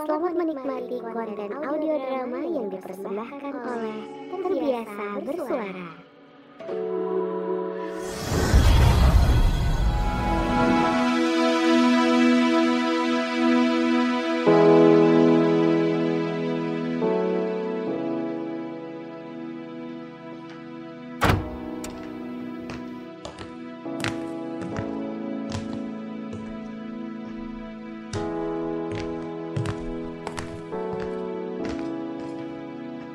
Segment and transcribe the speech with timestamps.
[0.00, 3.98] Selamat menikmati konten audio drama yang dipersembahkan oleh
[4.32, 6.09] Terbiasa Bersuara.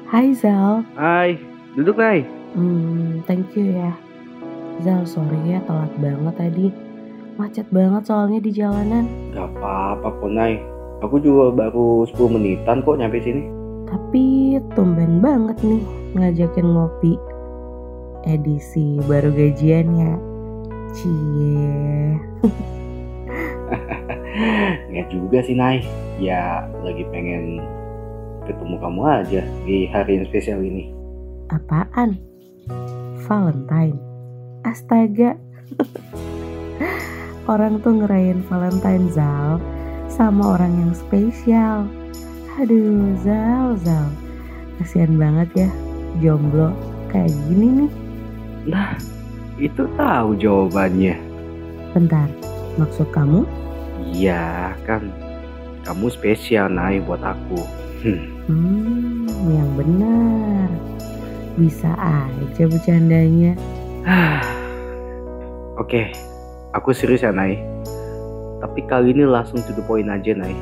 [0.05, 1.33] Hai Zal, Hai,
[1.73, 2.21] duduk Nay.
[2.53, 3.91] hmm, thank you ya.
[4.85, 6.67] Zal, sorry ya telat banget tadi.
[7.35, 9.09] Macet banget soalnya di jalanan.
[9.33, 10.61] Gak apa-apa kok Nay.
[11.03, 13.43] Aku juga baru 10 menitan kok nyampe sini.
[13.89, 15.83] Tapi tumben banget nih
[16.15, 17.13] ngajakin ngopi.
[18.25, 20.13] Edisi baru gajian ya.
[20.95, 22.21] Cie.
[24.93, 25.81] Nggak juga sih Nay.
[26.21, 27.59] Ya lagi pengen
[28.46, 30.93] ketemu kamu aja di hari yang spesial ini.
[31.51, 32.18] Apaan?
[33.26, 33.98] Valentine.
[34.65, 35.37] Astaga.
[37.52, 39.62] orang tuh ngerayain Valentine Zal
[40.10, 41.85] sama orang yang spesial.
[42.57, 44.10] Aduh, Zal, Zal.
[44.80, 45.70] Kasihan banget ya
[46.20, 46.71] jomblo
[47.12, 47.91] kayak gini nih.
[48.65, 48.98] Nah,
[49.62, 51.15] itu tahu jawabannya.
[51.96, 52.27] Bentar,
[52.76, 53.48] maksud kamu?
[54.12, 55.12] Iya kan,
[55.87, 57.84] kamu spesial Nay buat aku.
[58.05, 60.70] Hmm, yang benar.
[61.57, 63.57] Bisa aja bercandanya.
[65.81, 66.13] Oke,
[66.78, 67.57] aku serius ya Nay.
[68.62, 70.53] Tapi kali ini langsung to the point aja Nay.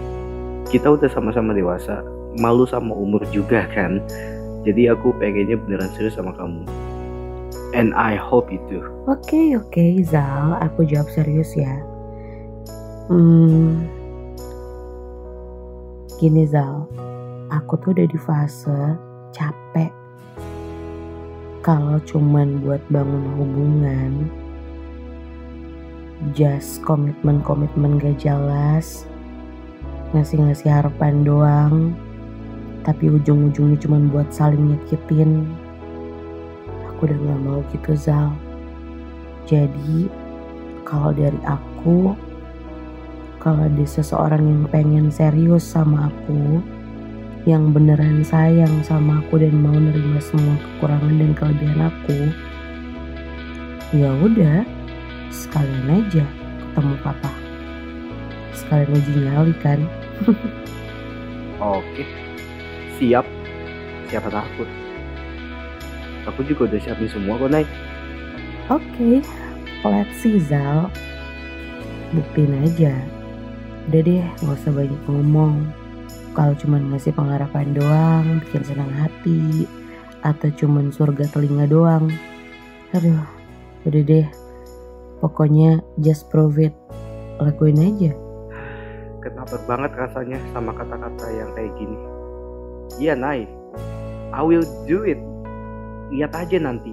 [0.71, 1.99] Kita udah sama-sama dewasa,
[2.39, 3.99] malu sama umur juga kan.
[4.63, 6.63] Jadi aku pengennya beneran serius sama kamu.
[7.75, 8.79] And I hope itu.
[9.09, 10.55] Oke, oke, Zal.
[10.61, 11.81] Aku jawab serius ya.
[13.11, 13.83] Hmm,
[16.23, 16.87] gini Zal,
[17.53, 18.97] aku tuh udah di fase
[19.29, 19.93] capek.
[21.61, 24.11] Kalau cuman buat bangun hubungan,
[26.33, 29.05] just komitmen-komitmen gak jelas,
[30.17, 31.93] ngasih-ngasih harapan doang,
[32.81, 35.45] tapi ujung-ujungnya cuman buat saling nyakitin.
[36.89, 38.33] Aku udah gak mau gitu Zal.
[39.45, 40.09] Jadi
[40.83, 42.17] kalau dari aku,
[43.39, 46.59] kalau ada seseorang yang pengen serius sama aku,
[47.43, 52.19] yang beneran sayang sama aku dan mau nerima semua kekurangan dan kelebihan aku,
[53.91, 54.63] ya udah,
[55.27, 56.23] sekalian aja
[56.63, 57.31] ketemu papa.
[58.55, 59.79] Sekalian uji nyali kan.
[61.59, 62.07] Oke,
[62.95, 63.27] siap.
[64.07, 64.69] Siapa takut?
[66.31, 67.67] Aku juga udah siapin semua kok Nay.
[68.71, 69.19] Oke,
[69.83, 70.87] let's see Zal.
[72.15, 72.95] Buktiin aja.
[73.91, 75.82] Udah deh, gak usah banyak ngomong.
[76.33, 79.69] Kalau cuma ngasih pengharapan doang, bikin senang hati,
[80.25, 82.09] atau cuman surga telinga doang.
[82.97, 83.21] Aduh,
[83.85, 84.25] udah deh.
[85.21, 86.73] Pokoknya just prove it.
[87.37, 88.11] Lakuin aja.
[89.21, 91.97] Kenapa banget rasanya sama kata-kata yang kayak gini?
[92.99, 93.47] Iya Nay,
[94.33, 95.21] I will do it.
[96.11, 96.91] Lihat aja nanti.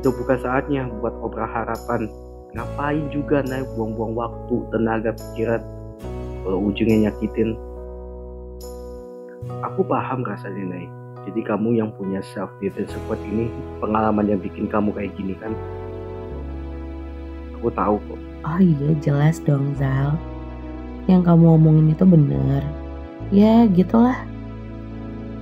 [0.00, 2.08] Udah bukan saatnya buat obral harapan.
[2.56, 5.62] Ngapain juga Nay buang-buang waktu, tenaga, pikiran.
[6.42, 7.54] Kalau ujungnya nyakitin.
[9.62, 10.86] Aku paham rasanya Nay.
[11.22, 13.46] Jadi kamu yang punya self defense support ini
[13.78, 15.54] pengalaman yang bikin kamu kayak gini kan?
[17.58, 18.20] Aku tahu kok.
[18.42, 20.18] Oh iya, jelas dong Zal.
[21.06, 22.62] Yang kamu omongin itu bener.
[23.30, 24.18] Ya gitulah.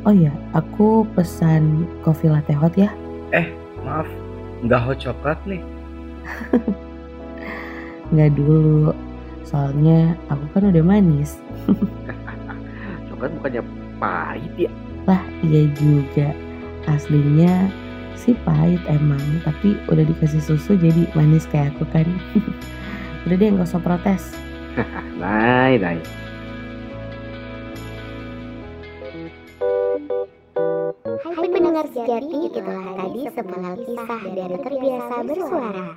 [0.04, 2.92] Oh ya, aku pesan kopi latte hot ya.
[3.80, 4.08] Maaf,
[4.64, 5.62] nggak hot coklat nih.
[8.12, 8.92] Nggak dulu.
[9.46, 11.38] Soalnya aku kan udah manis.
[13.10, 13.62] Coklat bukannya
[14.00, 14.72] pahit ya?
[15.04, 16.32] Lah iya juga.
[16.88, 17.68] Aslinya
[18.16, 19.20] sih pahit emang.
[19.44, 22.08] Tapi udah dikasih susu jadi manis kayak aku kan.
[23.28, 24.34] udah deh nggak usah protes.
[25.20, 26.00] Nay, nay.
[31.20, 35.88] Hai pendengar sejati, itulah tadi sepenggal kisah dari Terbiasa Bersuara.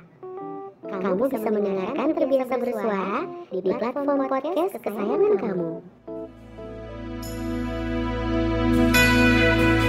[0.84, 3.18] Kamu bisa mendengarkan Terbiasa Bersuara
[3.48, 5.70] di platform podcast kesayangan kamu.
[9.14, 9.83] Música